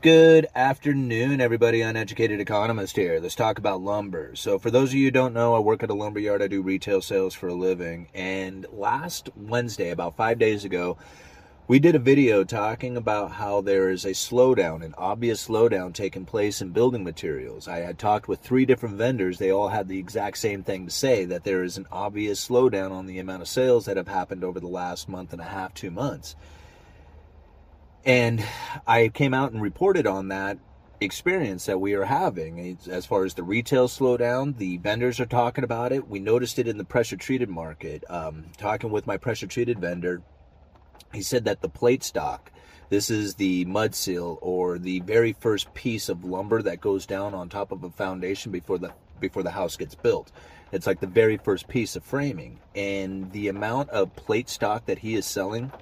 Good 0.00 0.46
afternoon, 0.54 1.42
everybody. 1.42 1.82
Uneducated 1.82 2.40
economist 2.40 2.96
here. 2.96 3.20
Let's 3.20 3.34
talk 3.34 3.58
about 3.58 3.82
lumber. 3.82 4.34
So, 4.34 4.58
for 4.58 4.70
those 4.70 4.88
of 4.88 4.94
you 4.94 5.08
who 5.08 5.10
don't 5.10 5.34
know, 5.34 5.54
I 5.54 5.58
work 5.58 5.82
at 5.82 5.90
a 5.90 5.94
lumber 5.94 6.20
yard. 6.20 6.40
I 6.40 6.48
do 6.48 6.62
retail 6.62 7.02
sales 7.02 7.34
for 7.34 7.48
a 7.48 7.54
living. 7.54 8.08
And 8.14 8.64
last 8.72 9.28
Wednesday, 9.36 9.90
about 9.90 10.16
five 10.16 10.38
days 10.38 10.64
ago, 10.64 10.96
we 11.68 11.78
did 11.78 11.94
a 11.94 11.98
video 11.98 12.44
talking 12.44 12.96
about 12.96 13.32
how 13.32 13.60
there 13.60 13.90
is 13.90 14.06
a 14.06 14.12
slowdown, 14.12 14.82
an 14.82 14.94
obvious 14.96 15.46
slowdown 15.48 15.92
taking 15.92 16.24
place 16.24 16.62
in 16.62 16.70
building 16.70 17.04
materials. 17.04 17.68
I 17.68 17.80
had 17.80 17.98
talked 17.98 18.26
with 18.26 18.40
three 18.40 18.64
different 18.64 18.96
vendors. 18.96 19.36
They 19.36 19.50
all 19.50 19.68
had 19.68 19.88
the 19.88 19.98
exact 19.98 20.38
same 20.38 20.62
thing 20.62 20.86
to 20.86 20.90
say 20.90 21.26
that 21.26 21.44
there 21.44 21.62
is 21.62 21.76
an 21.76 21.86
obvious 21.92 22.48
slowdown 22.48 22.90
on 22.90 23.04
the 23.04 23.18
amount 23.18 23.42
of 23.42 23.48
sales 23.48 23.84
that 23.84 23.98
have 23.98 24.08
happened 24.08 24.44
over 24.44 24.60
the 24.60 24.66
last 24.66 25.10
month 25.10 25.34
and 25.34 25.42
a 25.42 25.44
half, 25.44 25.74
two 25.74 25.90
months. 25.90 26.36
And 28.04 28.44
I 28.86 29.08
came 29.08 29.32
out 29.32 29.52
and 29.52 29.62
reported 29.62 30.06
on 30.06 30.28
that 30.28 30.58
experience 31.00 31.66
that 31.66 31.80
we 31.80 31.94
are 31.94 32.04
having 32.04 32.78
as 32.88 33.06
far 33.06 33.24
as 33.24 33.34
the 33.34 33.42
retail 33.42 33.88
slowdown. 33.88 34.56
The 34.56 34.76
vendors 34.78 35.20
are 35.20 35.26
talking 35.26 35.64
about 35.64 35.92
it. 35.92 36.08
We 36.08 36.18
noticed 36.18 36.58
it 36.58 36.68
in 36.68 36.78
the 36.78 36.84
pressure 36.84 37.16
treated 37.16 37.48
market. 37.48 38.04
Um, 38.08 38.44
talking 38.58 38.90
with 38.90 39.06
my 39.06 39.16
pressure 39.16 39.46
treated 39.46 39.78
vendor, 39.78 40.22
he 41.12 41.22
said 41.22 41.44
that 41.44 41.62
the 41.62 41.68
plate 41.68 42.02
stock, 42.02 42.50
this 42.90 43.10
is 43.10 43.34
the 43.34 43.64
mud 43.64 43.94
sill 43.94 44.38
or 44.42 44.78
the 44.78 45.00
very 45.00 45.32
first 45.32 45.72
piece 45.74 46.08
of 46.08 46.24
lumber 46.24 46.60
that 46.62 46.80
goes 46.80 47.06
down 47.06 47.34
on 47.34 47.48
top 47.48 47.72
of 47.72 47.84
a 47.84 47.90
foundation 47.90 48.52
before 48.52 48.78
the 48.78 48.92
before 49.20 49.42
the 49.42 49.50
house 49.50 49.76
gets 49.76 49.94
built. 49.94 50.30
It's 50.72 50.86
like 50.86 51.00
the 51.00 51.06
very 51.06 51.36
first 51.38 51.68
piece 51.68 51.96
of 51.96 52.04
framing, 52.04 52.58
and 52.74 53.30
the 53.32 53.48
amount 53.48 53.90
of 53.90 54.14
plate 54.16 54.48
stock 54.48 54.86
that 54.86 54.98
he 54.98 55.14
is 55.14 55.24
selling 55.24 55.72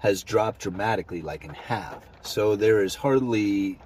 has 0.00 0.22
dropped 0.22 0.60
dramatically, 0.60 1.22
like 1.22 1.44
in 1.44 1.50
half. 1.50 2.04
So 2.22 2.56
there 2.56 2.82
is 2.82 2.94
hardly 2.94 3.78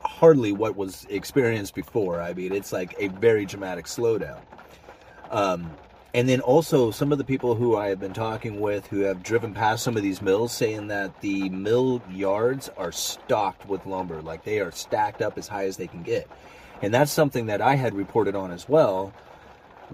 hardly 0.00 0.52
what 0.52 0.76
was 0.76 1.06
experienced 1.08 1.74
before. 1.74 2.20
I 2.20 2.34
mean, 2.34 2.52
it's 2.52 2.72
like 2.72 2.94
a 2.98 3.08
very 3.08 3.46
dramatic 3.46 3.86
slowdown. 3.86 4.40
Um, 5.30 5.70
and 6.12 6.28
then 6.28 6.40
also 6.40 6.90
some 6.90 7.10
of 7.10 7.18
the 7.18 7.24
people 7.24 7.56
who 7.56 7.76
I 7.76 7.88
have 7.88 7.98
been 7.98 8.12
talking 8.12 8.60
with 8.60 8.86
who 8.86 9.00
have 9.00 9.22
driven 9.22 9.52
past 9.52 9.82
some 9.82 9.96
of 9.96 10.02
these 10.02 10.22
mills 10.22 10.52
saying 10.52 10.88
that 10.88 11.20
the 11.22 11.48
mill 11.48 12.00
yards 12.10 12.70
are 12.76 12.92
stocked 12.92 13.66
with 13.66 13.84
lumber, 13.86 14.22
like 14.22 14.44
they 14.44 14.60
are 14.60 14.70
stacked 14.70 15.22
up 15.22 15.36
as 15.36 15.48
high 15.48 15.64
as 15.64 15.76
they 15.76 15.88
can 15.88 16.02
get. 16.02 16.28
And 16.82 16.94
that's 16.94 17.10
something 17.10 17.46
that 17.46 17.60
I 17.60 17.74
had 17.74 17.94
reported 17.94 18.36
on 18.36 18.52
as 18.52 18.68
well 18.68 19.12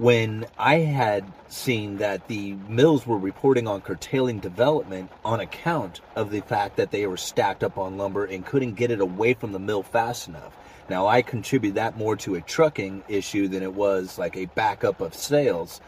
when 0.01 0.47
I 0.59 0.77
had 0.77 1.31
seen 1.49 1.99
that 1.99 2.27
the 2.27 2.55
mills 2.71 3.07
were 3.07 3.19
reporting 3.19 3.69
on 3.69 3.83
curtailing 3.83 4.39
development 4.39 5.11
on 5.27 5.41
account 5.41 6.01
of 6.17 6.31
the 6.31 6.41
fact 6.41 6.77
that 6.77 6.91
they 6.91 7.07
were 7.07 7.19
stacked 7.19 7.63
up 7.63 7.77
on 7.77 7.99
lumber 7.99 8.25
and 8.25 8.47
couldn't 8.47 8.77
get 8.77 8.91
it 8.91 9.03
away 9.03 9.35
from 9.35 9.53
the 9.53 9.59
mill 9.59 9.83
fast 9.83 10.27
enough. 10.27 10.57
Now, 10.89 11.07
I 11.07 11.21
contribute 11.21 11.75
that 11.75 11.99
more 11.99 12.17
to 12.17 12.37
a 12.37 12.41
trucking 12.41 13.05
issue 13.09 13.47
than 13.47 13.63
it 13.63 13.75
was 13.75 14.19
like 14.19 14.39
a 14.39 14.47
backup 14.47 15.03
of 15.03 15.15
sales. 15.15 15.83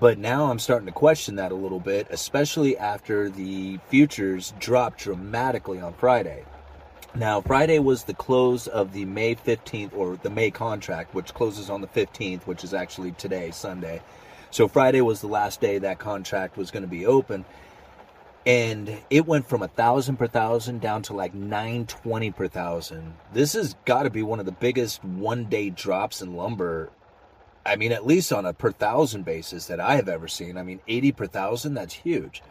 But 0.00 0.18
now 0.18 0.50
I'm 0.50 0.58
starting 0.58 0.86
to 0.86 0.92
question 0.92 1.36
that 1.36 1.52
a 1.52 1.54
little 1.54 1.78
bit, 1.78 2.08
especially 2.10 2.76
after 2.76 3.30
the 3.30 3.78
futures 3.88 4.52
dropped 4.58 4.98
dramatically 4.98 5.78
on 5.78 5.92
Friday. 5.92 6.44
Now, 7.14 7.42
Friday 7.42 7.78
was 7.78 8.04
the 8.04 8.14
close 8.14 8.66
of 8.66 8.94
the 8.94 9.04
May 9.04 9.34
15th, 9.34 9.94
or 9.94 10.16
the 10.16 10.30
May 10.30 10.50
contract, 10.50 11.14
which 11.14 11.34
closes 11.34 11.68
on 11.68 11.82
the 11.82 11.86
15th, 11.86 12.46
which 12.46 12.64
is 12.64 12.72
actually 12.72 13.12
today, 13.12 13.50
Sunday. 13.50 14.00
So, 14.50 14.66
Friday 14.66 15.02
was 15.02 15.20
the 15.20 15.26
last 15.26 15.60
day 15.60 15.78
that 15.78 15.98
contract 15.98 16.56
was 16.56 16.70
going 16.70 16.84
to 16.84 16.88
be 16.88 17.04
open. 17.04 17.44
And 18.46 18.98
it 19.10 19.26
went 19.26 19.46
from 19.46 19.62
a 19.62 19.68
thousand 19.68 20.16
per 20.16 20.26
thousand 20.26 20.80
down 20.80 21.02
to 21.02 21.12
like 21.12 21.34
920 21.34 22.30
per 22.30 22.48
thousand. 22.48 23.14
This 23.32 23.52
has 23.52 23.76
got 23.84 24.04
to 24.04 24.10
be 24.10 24.22
one 24.22 24.40
of 24.40 24.46
the 24.46 24.52
biggest 24.52 25.04
one 25.04 25.44
day 25.44 25.68
drops 25.68 26.22
in 26.22 26.34
lumber. 26.34 26.90
I 27.64 27.76
mean, 27.76 27.92
at 27.92 28.06
least 28.06 28.32
on 28.32 28.46
a 28.46 28.54
per 28.54 28.72
thousand 28.72 29.24
basis 29.24 29.66
that 29.66 29.80
I 29.80 29.96
have 29.96 30.08
ever 30.08 30.28
seen. 30.28 30.56
I 30.56 30.62
mean, 30.62 30.80
80 30.88 31.12
per 31.12 31.26
thousand, 31.26 31.74
that's 31.74 31.94
huge. 31.94 32.42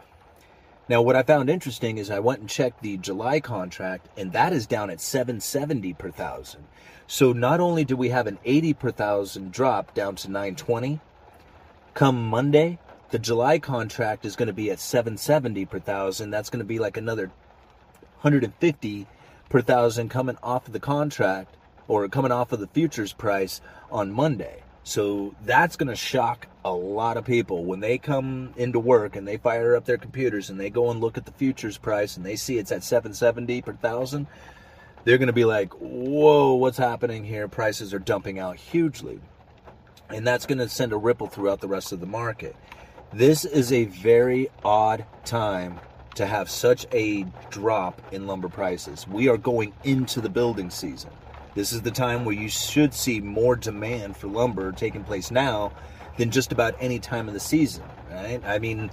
Now, 0.92 1.00
what 1.00 1.16
I 1.16 1.22
found 1.22 1.48
interesting 1.48 1.96
is 1.96 2.10
I 2.10 2.18
went 2.18 2.40
and 2.40 2.48
checked 2.50 2.82
the 2.82 2.98
July 2.98 3.40
contract, 3.40 4.08
and 4.18 4.30
that 4.32 4.52
is 4.52 4.66
down 4.66 4.90
at 4.90 5.00
770 5.00 5.94
per 5.94 6.10
thousand. 6.10 6.64
So 7.06 7.32
not 7.32 7.60
only 7.60 7.82
do 7.82 7.96
we 7.96 8.10
have 8.10 8.26
an 8.26 8.38
80 8.44 8.74
per 8.74 8.90
thousand 8.90 9.52
drop 9.52 9.94
down 9.94 10.16
to 10.16 10.28
920, 10.28 11.00
come 11.94 12.22
Monday, 12.22 12.78
the 13.08 13.18
July 13.18 13.58
contract 13.58 14.26
is 14.26 14.36
going 14.36 14.48
to 14.48 14.52
be 14.52 14.70
at 14.70 14.80
770 14.80 15.64
per 15.64 15.78
thousand. 15.78 16.28
That's 16.28 16.50
going 16.50 16.58
to 16.58 16.66
be 16.66 16.78
like 16.78 16.98
another 16.98 17.28
150 18.20 19.06
per 19.48 19.62
thousand 19.62 20.10
coming 20.10 20.36
off 20.42 20.66
of 20.66 20.74
the 20.74 20.78
contract 20.78 21.56
or 21.88 22.06
coming 22.10 22.32
off 22.32 22.52
of 22.52 22.60
the 22.60 22.66
futures 22.66 23.14
price 23.14 23.62
on 23.90 24.12
Monday. 24.12 24.62
So 24.84 25.34
that's 25.42 25.76
going 25.76 25.88
to 25.88 25.96
shock 25.96 26.48
a 26.64 26.72
lot 26.72 27.16
of 27.16 27.24
people 27.24 27.64
when 27.64 27.80
they 27.80 27.98
come 27.98 28.52
into 28.56 28.78
work 28.78 29.16
and 29.16 29.26
they 29.26 29.36
fire 29.36 29.74
up 29.74 29.84
their 29.84 29.98
computers 29.98 30.50
and 30.50 30.60
they 30.60 30.70
go 30.70 30.90
and 30.90 31.00
look 31.00 31.18
at 31.18 31.26
the 31.26 31.32
futures 31.32 31.76
price 31.76 32.16
and 32.16 32.24
they 32.24 32.36
see 32.36 32.58
it's 32.58 32.72
at 32.72 32.84
770 32.84 33.62
per 33.62 33.72
thousand. 33.74 34.26
They're 35.04 35.18
going 35.18 35.26
to 35.26 35.32
be 35.32 35.44
like, 35.44 35.72
"Whoa, 35.74 36.54
what's 36.54 36.78
happening 36.78 37.24
here? 37.24 37.48
Prices 37.48 37.92
are 37.92 37.98
dumping 37.98 38.38
out 38.38 38.56
hugely." 38.56 39.20
And 40.10 40.26
that's 40.26 40.46
going 40.46 40.58
to 40.58 40.68
send 40.68 40.92
a 40.92 40.96
ripple 40.96 41.26
throughout 41.26 41.60
the 41.60 41.68
rest 41.68 41.90
of 41.90 42.00
the 42.00 42.06
market. 42.06 42.54
This 43.12 43.44
is 43.44 43.72
a 43.72 43.86
very 43.86 44.48
odd 44.64 45.04
time 45.24 45.80
to 46.14 46.26
have 46.26 46.50
such 46.50 46.86
a 46.92 47.24
drop 47.50 48.00
in 48.12 48.26
lumber 48.26 48.48
prices. 48.48 49.08
We 49.08 49.28
are 49.28 49.36
going 49.38 49.72
into 49.82 50.20
the 50.20 50.28
building 50.28 50.70
season. 50.70 51.10
This 51.54 51.72
is 51.72 51.82
the 51.82 51.90
time 51.90 52.24
where 52.24 52.34
you 52.34 52.48
should 52.48 52.94
see 52.94 53.20
more 53.20 53.56
demand 53.56 54.16
for 54.16 54.28
lumber 54.28 54.72
taking 54.72 55.04
place 55.04 55.30
now 55.30 55.72
than 56.16 56.30
just 56.30 56.52
about 56.52 56.74
any 56.80 56.98
time 56.98 57.28
of 57.28 57.34
the 57.34 57.40
season, 57.40 57.84
right? 58.10 58.42
I 58.44 58.58
mean, 58.58 58.90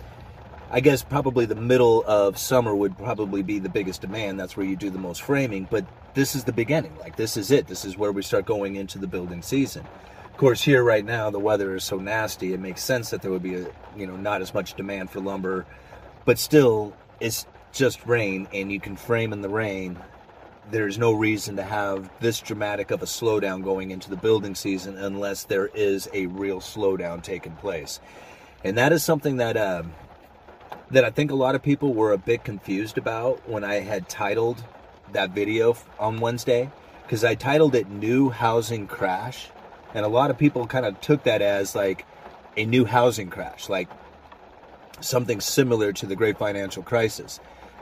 I 0.72 0.80
guess 0.80 1.04
probably 1.04 1.46
the 1.46 1.56
middle 1.56 2.04
of 2.06 2.38
summer 2.38 2.76
would 2.76 2.98
probably 2.98 3.42
be 3.42 3.60
the 3.60 3.70
biggest 3.70 4.02
demand. 4.02 4.40
That's 4.40 4.56
where 4.56 4.66
you 4.66 4.76
do 4.76 4.90
the 4.90 5.00
most 5.00 5.24
framing, 5.24 5.68
but 5.70 5.86
this 6.14 6.36
is 6.36 6.44
the 6.44 6.54
beginning. 6.54 6.96
Like, 7.00 7.16
this 7.16 7.38
is 7.38 7.52
it. 7.52 7.68
This 7.68 7.86
is 7.86 7.98
where 7.98 8.12
we 8.12 8.22
start 8.22 8.46
going 8.46 8.76
into 8.76 9.00
the 9.00 9.08
building 9.08 9.42
season. 9.42 9.86
Of 10.26 10.38
course, 10.38 10.62
here 10.62 10.84
right 10.84 11.04
now, 11.04 11.30
the 11.30 11.40
weather 11.40 11.76
is 11.76 11.84
so 11.84 11.98
nasty, 11.98 12.54
it 12.54 12.60
makes 12.60 12.84
sense 12.84 13.10
that 13.10 13.22
there 13.22 13.32
would 13.32 13.44
be, 13.44 13.56
a, 13.56 13.68
you 13.98 14.08
know, 14.08 14.16
not 14.16 14.42
as 14.42 14.54
much 14.54 14.76
demand 14.76 15.10
for 15.10 15.20
lumber, 15.20 15.66
but 16.24 16.40
still, 16.40 16.94
it's 17.20 17.46
just 17.74 18.06
rain, 18.06 18.48
and 18.54 18.72
you 18.72 18.80
can 18.80 18.96
frame 18.96 19.34
in 19.34 19.42
the 19.42 19.50
rain 19.50 20.00
there's 20.72 20.98
no 20.98 21.14
reason 21.14 21.56
to 21.56 21.64
have 21.64 22.10
this 22.20 22.40
dramatic 22.40 22.92
of 22.92 23.02
a 23.02 23.06
slowdown 23.06 23.64
going 23.64 23.92
into 23.92 24.10
the 24.10 24.16
building 24.16 24.56
season 24.56 24.98
unless 24.98 25.44
there 25.44 25.68
is 25.68 26.10
a 26.14 26.28
real 26.28 26.60
slowdown 26.60 27.24
taking 27.24 27.54
place. 27.54 28.00
And 28.64 28.78
that 28.78 28.92
is 28.92 29.04
something 29.04 29.38
that 29.38 29.58
uh, 29.58 29.84
that 30.92 31.06
I 31.06 31.12
think 31.12 31.32
a 31.32 31.36
lot 31.36 31.56
of 31.56 31.64
people 31.64 31.94
were 31.94 32.12
a 32.12 32.18
bit 32.18 32.44
confused 32.44 32.98
about 32.98 33.48
when 33.48 33.64
I 33.64 33.76
had 33.76 34.10
titled 34.10 34.64
that 35.14 35.32
video 35.32 35.76
on 36.00 36.20
Wednesday 36.20 36.70
because 37.04 37.24
I 37.24 37.36
titled 37.36 37.74
it 37.76 37.90
"New 37.90 38.30
Housing 38.30 38.86
Crash," 38.86 39.48
and 39.94 40.06
a 40.06 40.10
lot 40.10 40.30
of 40.30 40.38
people 40.38 40.68
kind 40.68 40.86
of 40.86 41.00
took 41.02 41.24
that 41.24 41.42
as 41.42 41.76
like 41.76 42.06
a 42.58 42.66
new 42.66 42.86
housing 42.86 43.30
crash, 43.30 43.70
like 43.70 43.88
something 45.00 45.40
similar 45.40 45.94
to 45.94 46.06
the 46.06 46.16
Great 46.16 46.38
Financial 46.38 46.84
Crisis 46.84 47.40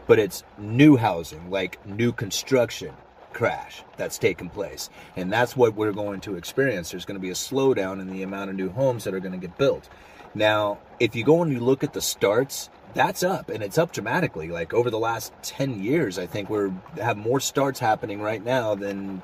but 0.07 0.19
it's 0.19 0.43
new 0.57 0.95
housing, 0.97 1.49
like 1.49 1.85
new 1.85 2.11
construction 2.11 2.93
crash 3.33 3.83
that's 3.97 4.17
taken 4.17 4.49
place. 4.49 4.89
And 5.15 5.31
that's 5.31 5.55
what 5.55 5.75
we're 5.75 5.91
going 5.91 6.21
to 6.21 6.37
experience. 6.37 6.89
There's 6.89 7.05
going 7.05 7.17
to 7.17 7.21
be 7.21 7.29
a 7.29 7.33
slowdown 7.33 8.01
in 8.01 8.11
the 8.11 8.23
amount 8.23 8.49
of 8.49 8.55
new 8.55 8.69
homes 8.69 9.03
that 9.03 9.13
are 9.13 9.19
going 9.19 9.39
to 9.39 9.47
get 9.47 9.57
built. 9.57 9.89
Now, 10.33 10.79
if 10.99 11.15
you 11.15 11.23
go 11.23 11.43
and 11.43 11.51
you 11.51 11.59
look 11.59 11.83
at 11.83 11.93
the 11.93 12.01
starts, 12.01 12.69
that's 12.93 13.21
up 13.21 13.49
and 13.49 13.63
it's 13.63 13.77
up 13.77 13.91
dramatically. 13.91 14.47
Like 14.49 14.73
over 14.73 14.89
the 14.89 14.99
last 14.99 15.33
10 15.43 15.83
years, 15.83 16.17
I 16.17 16.25
think 16.25 16.49
we're 16.49 16.73
have 16.99 17.17
more 17.17 17.39
starts 17.39 17.79
happening 17.79 18.21
right 18.21 18.43
now 18.43 18.75
than 18.75 19.21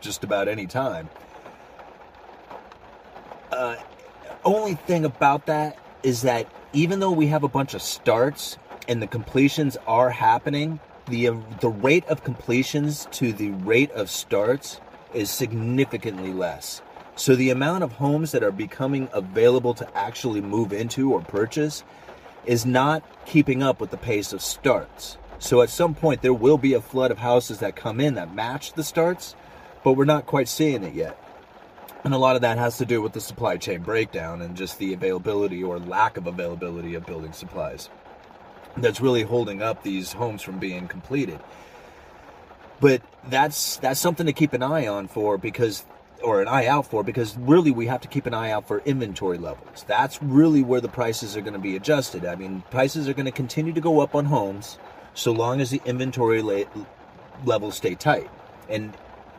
just 0.00 0.24
about 0.24 0.48
any 0.48 0.66
time. 0.66 1.08
Uh, 3.50 3.76
only 4.44 4.74
thing 4.74 5.04
about 5.04 5.46
that 5.46 5.78
is 6.02 6.22
that 6.22 6.48
even 6.72 7.00
though 7.00 7.12
we 7.12 7.28
have 7.28 7.44
a 7.44 7.48
bunch 7.48 7.72
of 7.72 7.80
starts, 7.80 8.58
and 8.88 9.02
the 9.02 9.06
completions 9.06 9.76
are 9.86 10.10
happening, 10.10 10.80
the 11.06 11.28
uh, 11.28 11.36
the 11.60 11.68
rate 11.68 12.06
of 12.06 12.24
completions 12.24 13.06
to 13.12 13.32
the 13.32 13.50
rate 13.50 13.90
of 13.92 14.10
starts 14.10 14.80
is 15.12 15.30
significantly 15.30 16.32
less. 16.32 16.82
So 17.16 17.36
the 17.36 17.50
amount 17.50 17.84
of 17.84 17.92
homes 17.92 18.32
that 18.32 18.42
are 18.42 18.50
becoming 18.50 19.08
available 19.12 19.74
to 19.74 19.96
actually 19.96 20.40
move 20.40 20.72
into 20.72 21.12
or 21.12 21.20
purchase 21.20 21.84
is 22.44 22.66
not 22.66 23.04
keeping 23.26 23.62
up 23.62 23.80
with 23.80 23.90
the 23.90 23.96
pace 23.96 24.32
of 24.32 24.42
starts. 24.42 25.16
So 25.38 25.62
at 25.62 25.70
some 25.70 25.94
point, 25.94 26.22
there 26.22 26.34
will 26.34 26.58
be 26.58 26.74
a 26.74 26.80
flood 26.80 27.10
of 27.10 27.18
houses 27.18 27.58
that 27.58 27.76
come 27.76 28.00
in 28.00 28.14
that 28.14 28.34
match 28.34 28.72
the 28.72 28.82
starts, 28.82 29.34
but 29.84 29.92
we're 29.92 30.04
not 30.04 30.26
quite 30.26 30.48
seeing 30.48 30.82
it 30.82 30.94
yet. 30.94 31.18
And 32.02 32.12
a 32.12 32.18
lot 32.18 32.36
of 32.36 32.42
that 32.42 32.58
has 32.58 32.78
to 32.78 32.84
do 32.84 33.00
with 33.00 33.12
the 33.12 33.20
supply 33.20 33.56
chain 33.56 33.82
breakdown 33.82 34.42
and 34.42 34.56
just 34.56 34.78
the 34.78 34.92
availability 34.92 35.62
or 35.62 35.78
lack 35.78 36.16
of 36.16 36.26
availability 36.26 36.94
of 36.94 37.06
building 37.06 37.32
supplies. 37.32 37.88
That's 38.76 39.00
really 39.00 39.22
holding 39.22 39.62
up 39.62 39.82
these 39.82 40.12
homes 40.12 40.42
from 40.42 40.58
being 40.58 40.88
completed. 40.88 41.38
But 42.80 43.02
that's 43.28 43.76
that's 43.76 44.00
something 44.00 44.26
to 44.26 44.32
keep 44.32 44.52
an 44.52 44.62
eye 44.62 44.86
on 44.86 45.08
for 45.08 45.38
because 45.38 45.84
or 46.22 46.40
an 46.40 46.48
eye 46.48 46.66
out 46.66 46.86
for 46.86 47.04
because 47.04 47.36
really 47.38 47.70
we 47.70 47.86
have 47.86 48.00
to 48.00 48.08
keep 48.08 48.26
an 48.26 48.34
eye 48.34 48.50
out 48.50 48.66
for 48.66 48.80
inventory 48.80 49.38
levels. 49.38 49.84
That's 49.86 50.22
really 50.22 50.62
where 50.62 50.80
the 50.80 50.88
prices 50.88 51.36
are 51.36 51.40
going 51.40 51.54
to 51.54 51.58
be 51.58 51.76
adjusted. 51.76 52.24
I 52.24 52.34
mean, 52.34 52.62
prices 52.70 53.08
are 53.08 53.14
going 53.14 53.26
to 53.26 53.32
continue 53.32 53.72
to 53.72 53.80
go 53.80 54.00
up 54.00 54.14
on 54.14 54.24
homes 54.24 54.78
so 55.14 55.32
long 55.32 55.60
as 55.60 55.70
the 55.70 55.80
inventory 55.84 56.42
la- 56.42 56.64
levels 57.44 57.76
stay 57.76 57.94
tight. 57.94 58.30
And 58.68 58.94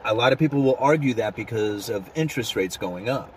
a 0.06 0.14
lot 0.14 0.32
of 0.32 0.40
people 0.40 0.62
will 0.62 0.78
argue 0.80 1.16
that 1.16 1.36
because 1.36 1.90
of 1.90 2.10
interest 2.16 2.56
rates 2.56 2.78
going 2.78 3.10
up. 3.10 3.34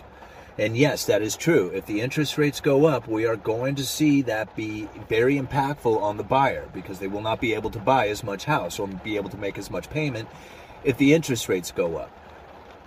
And 0.58 0.76
yes, 0.76 1.04
that 1.04 1.22
is 1.22 1.36
true. 1.36 1.70
If 1.72 1.86
the 1.86 2.00
interest 2.00 2.36
rates 2.36 2.60
go 2.60 2.86
up, 2.86 3.06
we 3.06 3.26
are 3.26 3.36
going 3.36 3.76
to 3.76 3.86
see 3.86 4.22
that 4.22 4.56
be 4.56 4.88
very 5.08 5.38
impactful 5.38 6.02
on 6.02 6.16
the 6.16 6.24
buyer 6.24 6.68
because 6.74 6.98
they 6.98 7.06
will 7.06 7.20
not 7.20 7.40
be 7.40 7.54
able 7.54 7.70
to 7.70 7.78
buy 7.78 8.08
as 8.08 8.24
much 8.24 8.44
house 8.44 8.80
or 8.80 8.88
be 8.88 9.16
able 9.16 9.30
to 9.30 9.36
make 9.36 9.56
as 9.56 9.70
much 9.70 9.88
payment 9.88 10.28
if 10.82 10.98
the 10.98 11.14
interest 11.14 11.48
rates 11.48 11.70
go 11.70 11.96
up. 11.96 12.10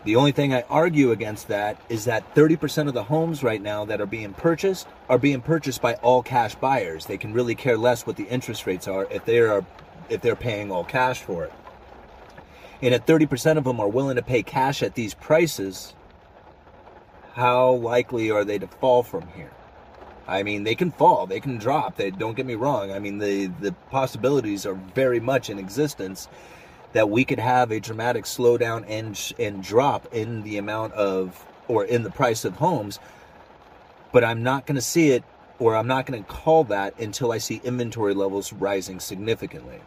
The 0.03 0.17
only 0.17 0.33
thing 0.33 0.53
I 0.53 0.63
argue 0.63 1.11
against 1.11 1.47
that 1.47 1.79
is 1.87 2.05
that 2.05 2.35
30% 2.35 2.87
of 2.87 2.93
the 2.93 3.03
homes 3.03 3.41
right 3.41 3.61
now 3.61 3.85
that 3.85 4.01
are 4.01 4.07
being 4.07 4.33
purchased 4.33 4.87
are 5.07 5.19
being 5.19 5.41
purchased 5.41 5.81
by 5.81 5.93
all 5.95 6.23
cash 6.23 6.55
buyers. 6.55 7.05
They 7.05 7.17
can 7.17 7.33
really 7.33 7.55
care 7.55 7.77
less 7.77 8.05
what 8.05 8.17
the 8.17 8.27
interest 8.27 8.65
rates 8.65 8.87
are 8.87 9.07
if 9.11 9.23
they 9.23 9.39
are 9.39 9.63
if 10.09 10.21
they're 10.21 10.35
paying 10.35 10.71
all 10.71 10.83
cash 10.83 11.21
for 11.21 11.45
it. 11.45 11.53
And 12.81 12.93
if 12.93 13.05
30% 13.05 13.57
of 13.57 13.63
them 13.63 13.79
are 13.79 13.87
willing 13.87 14.15
to 14.15 14.23
pay 14.23 14.43
cash 14.43 14.83
at 14.83 14.95
these 14.95 15.13
prices, 15.13 15.93
how 17.33 17.71
likely 17.73 18.31
are 18.31 18.43
they 18.43 18.59
to 18.59 18.67
fall 18.67 19.03
from 19.03 19.27
here? 19.35 19.51
I 20.27 20.43
mean, 20.43 20.63
they 20.63 20.75
can 20.75 20.91
fall, 20.91 21.27
they 21.27 21.39
can 21.39 21.57
drop. 21.57 21.95
They 21.97 22.11
don't 22.11 22.35
get 22.35 22.45
me 22.45 22.55
wrong. 22.55 22.91
I 22.91 22.99
mean, 22.99 23.17
the 23.17 23.47
the 23.47 23.71
possibilities 23.89 24.65
are 24.65 24.75
very 24.75 25.19
much 25.19 25.49
in 25.49 25.59
existence 25.59 26.27
that 26.93 27.09
we 27.09 27.25
could 27.25 27.39
have 27.39 27.71
a 27.71 27.79
dramatic 27.79 28.25
slowdown 28.25 28.85
and 28.87 29.33
and 29.39 29.63
drop 29.63 30.13
in 30.13 30.43
the 30.43 30.57
amount 30.57 30.93
of 30.93 31.45
or 31.67 31.85
in 31.85 32.03
the 32.03 32.11
price 32.11 32.45
of 32.45 32.55
homes 32.55 32.99
but 34.11 34.23
I'm 34.23 34.43
not 34.43 34.65
going 34.65 34.75
to 34.75 34.81
see 34.81 35.11
it 35.11 35.23
or 35.59 35.75
I'm 35.75 35.87
not 35.87 36.05
going 36.05 36.23
to 36.23 36.29
call 36.29 36.63
that 36.65 36.99
until 36.99 37.31
I 37.31 37.37
see 37.37 37.61
inventory 37.63 38.13
levels 38.13 38.51
rising 38.51 38.99
significantly. 38.99 39.79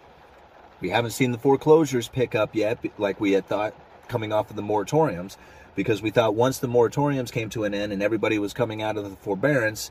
We 0.80 0.90
haven't 0.90 1.10
seen 1.10 1.32
the 1.32 1.38
foreclosures 1.38 2.08
pick 2.08 2.34
up 2.34 2.54
yet 2.54 2.78
like 2.98 3.20
we 3.20 3.32
had 3.32 3.46
thought 3.46 3.74
coming 4.08 4.32
off 4.32 4.50
of 4.50 4.56
the 4.56 4.62
moratoriums 4.62 5.36
because 5.74 6.02
we 6.02 6.10
thought 6.10 6.34
once 6.34 6.58
the 6.58 6.68
moratoriums 6.68 7.32
came 7.32 7.50
to 7.50 7.64
an 7.64 7.74
end 7.74 7.92
and 7.92 8.02
everybody 8.02 8.38
was 8.38 8.52
coming 8.52 8.82
out 8.82 8.96
of 8.96 9.08
the 9.08 9.16
forbearance 9.16 9.90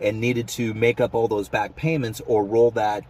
and 0.00 0.20
needed 0.20 0.48
to 0.48 0.74
make 0.74 1.00
up 1.00 1.14
all 1.14 1.28
those 1.28 1.48
back 1.48 1.76
payments 1.76 2.20
or 2.26 2.44
roll 2.44 2.70
that 2.72 3.04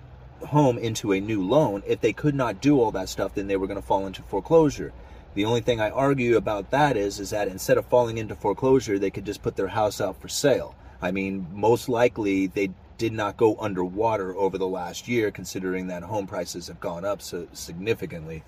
home 0.48 0.78
into 0.78 1.12
a 1.12 1.20
new 1.20 1.42
loan, 1.42 1.82
if 1.86 2.00
they 2.00 2.12
could 2.12 2.34
not 2.34 2.60
do 2.60 2.80
all 2.80 2.90
that 2.90 3.08
stuff, 3.08 3.34
then 3.34 3.46
they 3.46 3.56
were 3.56 3.66
going 3.66 3.80
to 3.80 3.86
fall 3.86 4.06
into 4.06 4.22
foreclosure. 4.22 4.92
The 5.34 5.44
only 5.44 5.60
thing 5.60 5.80
I 5.80 5.90
argue 5.90 6.36
about 6.36 6.70
that 6.70 6.96
is, 6.96 7.20
is 7.20 7.30
that 7.30 7.48
instead 7.48 7.78
of 7.78 7.86
falling 7.86 8.18
into 8.18 8.34
foreclosure, 8.34 8.98
they 8.98 9.10
could 9.10 9.24
just 9.24 9.42
put 9.42 9.56
their 9.56 9.68
house 9.68 10.00
out 10.00 10.20
for 10.20 10.28
sale. 10.28 10.74
I 11.00 11.12
mean, 11.12 11.46
most 11.52 11.88
likely 11.88 12.48
they 12.48 12.70
did 12.98 13.12
not 13.12 13.36
go 13.36 13.56
underwater 13.58 14.36
over 14.36 14.58
the 14.58 14.66
last 14.66 15.08
year, 15.08 15.30
considering 15.30 15.86
that 15.86 16.02
home 16.02 16.26
prices 16.26 16.66
have 16.66 16.80
gone 16.80 17.04
up 17.04 17.22
so 17.22 17.46
significantly. 17.52 18.42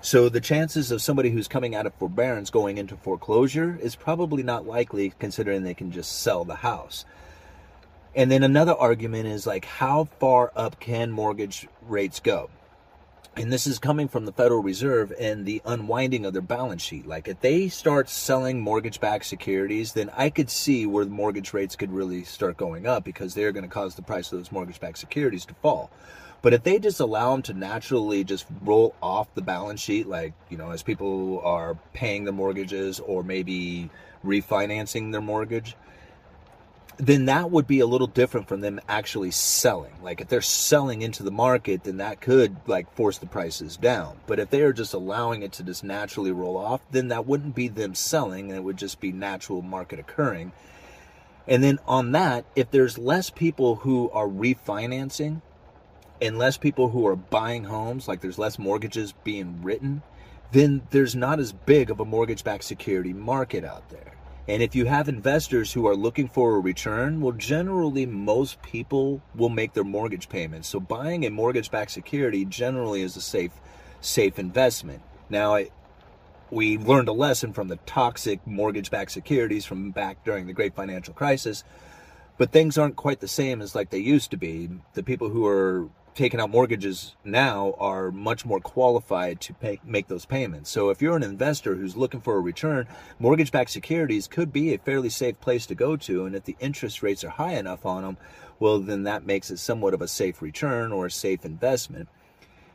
So 0.00 0.28
the 0.28 0.40
chances 0.40 0.92
of 0.92 1.02
somebody 1.02 1.30
who's 1.30 1.48
coming 1.48 1.74
out 1.74 1.86
of 1.86 1.94
forbearance 1.94 2.50
going 2.50 2.78
into 2.78 2.96
foreclosure 2.96 3.78
is 3.82 3.96
probably 3.96 4.42
not 4.42 4.66
likely, 4.66 5.12
considering 5.18 5.62
they 5.62 5.74
can 5.74 5.90
just 5.90 6.20
sell 6.20 6.44
the 6.44 6.54
house. 6.56 7.04
And 8.14 8.30
then 8.30 8.42
another 8.42 8.74
argument 8.74 9.26
is 9.26 9.46
like, 9.46 9.64
how 9.64 10.04
far 10.18 10.52
up 10.56 10.78
can 10.80 11.10
mortgage 11.10 11.68
rates 11.82 12.20
go? 12.20 12.48
And 13.36 13.52
this 13.52 13.66
is 13.68 13.78
coming 13.78 14.08
from 14.08 14.24
the 14.24 14.32
Federal 14.32 14.62
Reserve 14.62 15.12
and 15.18 15.46
the 15.46 15.62
unwinding 15.64 16.26
of 16.26 16.32
their 16.32 16.42
balance 16.42 16.82
sheet. 16.82 17.06
Like, 17.06 17.28
if 17.28 17.40
they 17.40 17.68
start 17.68 18.08
selling 18.08 18.60
mortgage 18.60 18.98
backed 18.98 19.26
securities, 19.26 19.92
then 19.92 20.10
I 20.16 20.30
could 20.30 20.50
see 20.50 20.86
where 20.86 21.04
the 21.04 21.10
mortgage 21.12 21.52
rates 21.52 21.76
could 21.76 21.92
really 21.92 22.24
start 22.24 22.56
going 22.56 22.86
up 22.86 23.04
because 23.04 23.34
they're 23.34 23.52
going 23.52 23.64
to 23.64 23.70
cause 23.70 23.94
the 23.94 24.02
price 24.02 24.32
of 24.32 24.38
those 24.38 24.50
mortgage 24.50 24.80
backed 24.80 24.98
securities 24.98 25.44
to 25.46 25.54
fall. 25.54 25.90
But 26.40 26.54
if 26.54 26.62
they 26.62 26.78
just 26.78 27.00
allow 27.00 27.32
them 27.32 27.42
to 27.42 27.54
naturally 27.54 28.22
just 28.22 28.46
roll 28.62 28.94
off 29.02 29.34
the 29.34 29.42
balance 29.42 29.80
sheet, 29.80 30.06
like, 30.06 30.34
you 30.48 30.56
know, 30.56 30.70
as 30.70 30.82
people 30.82 31.40
are 31.42 31.76
paying 31.92 32.24
their 32.24 32.32
mortgages 32.32 33.00
or 33.00 33.24
maybe 33.24 33.90
refinancing 34.24 35.10
their 35.10 35.20
mortgage, 35.20 35.76
then 36.98 37.26
that 37.26 37.50
would 37.50 37.66
be 37.66 37.78
a 37.78 37.86
little 37.86 38.08
different 38.08 38.48
from 38.48 38.60
them 38.60 38.80
actually 38.88 39.30
selling. 39.30 39.92
Like 40.02 40.20
if 40.20 40.28
they're 40.28 40.40
selling 40.40 41.02
into 41.02 41.22
the 41.22 41.30
market, 41.30 41.84
then 41.84 41.98
that 41.98 42.20
could 42.20 42.56
like 42.66 42.92
force 42.94 43.18
the 43.18 43.26
prices 43.26 43.76
down. 43.76 44.18
But 44.26 44.40
if 44.40 44.50
they 44.50 44.62
are 44.62 44.72
just 44.72 44.94
allowing 44.94 45.42
it 45.42 45.52
to 45.52 45.62
just 45.62 45.84
naturally 45.84 46.32
roll 46.32 46.56
off, 46.56 46.80
then 46.90 47.08
that 47.08 47.26
wouldn't 47.26 47.54
be 47.54 47.68
them 47.68 47.94
selling, 47.94 48.48
and 48.48 48.56
it 48.56 48.62
would 48.62 48.76
just 48.76 49.00
be 49.00 49.12
natural 49.12 49.62
market 49.62 50.00
occurring. 50.00 50.52
And 51.46 51.62
then 51.62 51.78
on 51.86 52.12
that, 52.12 52.44
if 52.56 52.70
there's 52.70 52.98
less 52.98 53.30
people 53.30 53.76
who 53.76 54.10
are 54.10 54.26
refinancing 54.26 55.40
and 56.20 56.38
less 56.38 56.56
people 56.56 56.88
who 56.90 57.06
are 57.06 57.16
buying 57.16 57.64
homes, 57.64 58.08
like 58.08 58.20
there's 58.20 58.38
less 58.38 58.58
mortgages 58.58 59.14
being 59.24 59.62
written, 59.62 60.02
then 60.52 60.82
there's 60.90 61.14
not 61.14 61.38
as 61.38 61.52
big 61.52 61.90
of 61.90 62.00
a 62.00 62.04
mortgage 62.04 62.44
backed 62.44 62.64
security 62.64 63.12
market 63.12 63.64
out 63.64 63.88
there. 63.90 64.14
And 64.48 64.62
if 64.62 64.74
you 64.74 64.86
have 64.86 65.10
investors 65.10 65.74
who 65.74 65.86
are 65.86 65.94
looking 65.94 66.26
for 66.26 66.56
a 66.56 66.60
return, 66.60 67.20
well, 67.20 67.32
generally 67.32 68.06
most 68.06 68.62
people 68.62 69.20
will 69.34 69.50
make 69.50 69.74
their 69.74 69.84
mortgage 69.84 70.30
payments. 70.30 70.68
So 70.68 70.80
buying 70.80 71.26
a 71.26 71.30
mortgage-backed 71.30 71.90
security 71.90 72.46
generally 72.46 73.02
is 73.02 73.14
a 73.14 73.20
safe, 73.20 73.52
safe 74.00 74.38
investment. 74.38 75.02
Now, 75.28 75.58
we 76.50 76.78
learned 76.78 77.08
a 77.08 77.12
lesson 77.12 77.52
from 77.52 77.68
the 77.68 77.76
toxic 77.84 78.46
mortgage-backed 78.46 79.10
securities 79.10 79.66
from 79.66 79.90
back 79.90 80.24
during 80.24 80.46
the 80.46 80.54
great 80.54 80.74
financial 80.74 81.12
crisis, 81.12 81.62
but 82.38 82.50
things 82.50 82.78
aren't 82.78 82.96
quite 82.96 83.20
the 83.20 83.28
same 83.28 83.60
as 83.60 83.74
like 83.74 83.90
they 83.90 83.98
used 83.98 84.30
to 84.30 84.38
be. 84.38 84.70
The 84.94 85.02
people 85.02 85.28
who 85.28 85.44
are 85.46 85.90
taking 86.18 86.40
out 86.40 86.50
mortgages 86.50 87.14
now 87.24 87.76
are 87.78 88.10
much 88.10 88.44
more 88.44 88.58
qualified 88.58 89.40
to 89.40 89.54
pay, 89.54 89.80
make 89.84 90.08
those 90.08 90.26
payments. 90.26 90.68
So 90.68 90.90
if 90.90 91.00
you're 91.00 91.16
an 91.16 91.22
investor 91.22 91.76
who's 91.76 91.96
looking 91.96 92.20
for 92.20 92.34
a 92.34 92.40
return, 92.40 92.88
mortgage-backed 93.20 93.70
securities 93.70 94.26
could 94.26 94.52
be 94.52 94.74
a 94.74 94.78
fairly 94.78 95.10
safe 95.10 95.40
place 95.40 95.64
to 95.66 95.76
go 95.76 95.96
to. 95.96 96.26
And 96.26 96.34
if 96.34 96.42
the 96.42 96.56
interest 96.58 97.04
rates 97.04 97.22
are 97.22 97.28
high 97.30 97.52
enough 97.52 97.86
on 97.86 98.02
them, 98.02 98.16
well, 98.58 98.80
then 98.80 99.04
that 99.04 99.24
makes 99.24 99.48
it 99.52 99.58
somewhat 99.58 99.94
of 99.94 100.02
a 100.02 100.08
safe 100.08 100.42
return 100.42 100.90
or 100.90 101.06
a 101.06 101.10
safe 101.10 101.44
investment. 101.44 102.08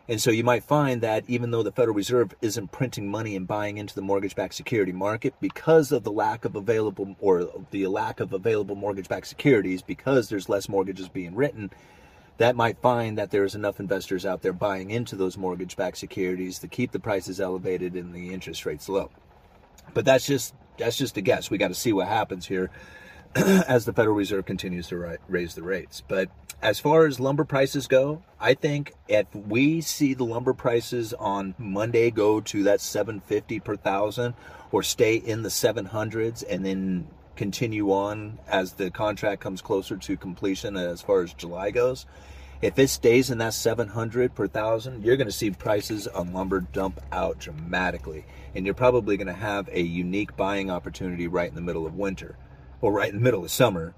And 0.07 0.21
so 0.21 0.31
you 0.31 0.45
might 0.45 0.63
find 0.63 1.01
that 1.01 1.25
even 1.27 1.51
though 1.51 1.63
the 1.63 1.71
Federal 1.73 1.95
Reserve 1.95 2.33
isn't 2.41 2.71
printing 2.71 3.11
money 3.11 3.35
and 3.35 3.45
buying 3.45 3.77
into 3.77 3.93
the 3.93 4.01
mortgage-backed 4.01 4.53
security 4.53 4.93
market 4.93 5.33
because 5.41 5.91
of 5.91 6.05
the 6.05 6.11
lack 6.11 6.45
of 6.45 6.55
available 6.55 7.17
or 7.19 7.49
the 7.71 7.87
lack 7.87 8.21
of 8.21 8.31
available 8.31 8.75
mortgage-backed 8.75 9.27
securities, 9.27 9.81
because 9.81 10.29
there's 10.29 10.47
less 10.47 10.69
mortgages 10.69 11.09
being 11.09 11.35
written, 11.35 11.71
that 12.37 12.55
might 12.55 12.77
find 12.79 13.17
that 13.17 13.31
there's 13.31 13.55
enough 13.55 13.79
investors 13.79 14.25
out 14.25 14.41
there 14.41 14.53
buying 14.53 14.91
into 14.91 15.15
those 15.15 15.37
mortgage 15.37 15.75
backed 15.75 15.97
securities 15.97 16.59
to 16.59 16.67
keep 16.67 16.91
the 16.91 16.99
prices 16.99 17.39
elevated 17.39 17.93
and 17.93 18.13
the 18.13 18.33
interest 18.33 18.65
rates 18.65 18.89
low. 18.89 19.09
But 19.93 20.05
that's 20.05 20.25
just 20.25 20.55
that's 20.77 20.97
just 20.97 21.17
a 21.17 21.21
guess. 21.21 21.49
We 21.49 21.57
got 21.57 21.67
to 21.67 21.75
see 21.75 21.93
what 21.93 22.07
happens 22.07 22.47
here 22.47 22.71
as 23.35 23.85
the 23.85 23.93
Federal 23.93 24.15
Reserve 24.15 24.45
continues 24.45 24.87
to 24.87 25.17
raise 25.27 25.55
the 25.55 25.63
rates. 25.63 26.01
But 26.07 26.29
as 26.61 26.79
far 26.79 27.05
as 27.05 27.19
lumber 27.19 27.43
prices 27.43 27.87
go, 27.87 28.23
I 28.39 28.53
think 28.53 28.93
if 29.07 29.27
we 29.35 29.81
see 29.81 30.13
the 30.13 30.23
lumber 30.23 30.53
prices 30.53 31.13
on 31.13 31.53
Monday 31.57 32.09
go 32.09 32.41
to 32.41 32.63
that 32.63 32.81
750 32.81 33.59
per 33.59 33.75
thousand 33.75 34.33
or 34.71 34.81
stay 34.81 35.15
in 35.15 35.43
the 35.43 35.49
700s 35.49 36.43
and 36.49 36.65
then 36.65 37.07
continue 37.35 37.91
on 37.91 38.39
as 38.47 38.73
the 38.73 38.91
contract 38.91 39.41
comes 39.41 39.61
closer 39.61 39.97
to 39.97 40.17
completion 40.17 40.77
as 40.77 41.01
far 41.01 41.21
as 41.21 41.33
July 41.33 41.71
goes. 41.71 42.05
If 42.61 42.79
it 42.79 42.89
stays 42.89 43.29
in 43.29 43.39
that 43.39 43.53
700 43.53 44.33
per 44.33 44.47
thousand, 44.47 45.03
you're 45.03 45.17
going 45.17 45.27
to 45.27 45.33
see 45.33 45.51
prices 45.51 46.07
on 46.07 46.31
lumber 46.31 46.61
dump 46.61 47.01
out 47.11 47.39
dramatically. 47.39 48.23
And 48.55 48.65
you're 48.65 48.73
probably 48.73 49.17
going 49.17 49.27
to 49.27 49.33
have 49.33 49.67
a 49.69 49.81
unique 49.81 50.37
buying 50.37 50.71
opportunity 50.71 51.27
right 51.27 51.49
in 51.49 51.55
the 51.55 51.61
middle 51.61 51.85
of 51.85 51.95
winter 51.95 52.37
or 52.79 52.93
right 52.93 53.09
in 53.09 53.15
the 53.15 53.21
middle 53.21 53.43
of 53.43 53.51
summer. 53.51 53.93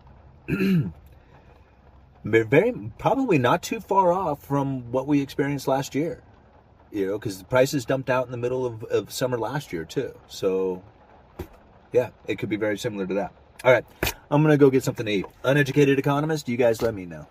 Very 2.24 2.92
probably 2.98 3.38
not 3.38 3.62
too 3.62 3.80
far 3.80 4.12
off 4.12 4.44
from 4.44 4.92
what 4.92 5.06
we 5.06 5.22
experienced 5.22 5.68
last 5.68 5.94
year. 5.94 6.24
You 6.92 7.06
know, 7.06 7.20
because 7.20 7.38
the 7.38 7.46
prices 7.46 7.86
dumped 7.86 8.10
out 8.10 8.25
in 8.25 8.32
the 8.32 8.38
middle 8.38 8.65
of, 8.65 8.84
of 8.86 9.12
summer 9.12 9.38
last 9.38 9.72
year 9.72 9.86
too. 9.86 10.12
So 10.27 10.82
Yeah, 11.96 12.10
it 12.28 12.40
could 12.40 12.50
be 12.50 12.58
very 12.58 12.78
similar 12.78 13.08
to 13.08 13.14
that. 13.14 13.32
All 13.64 13.72
right, 13.72 13.86
I'm 14.30 14.44
gonna 14.44 14.58
go 14.58 14.70
get 14.70 14.84
something 14.84 15.06
to 15.06 15.12
eat. 15.14 15.25
Uneducated 15.46 15.98
economist, 15.98 16.50
you 16.50 16.58
guys 16.58 16.82
let 16.82 16.94
me 16.94 17.06
know. 17.06 17.25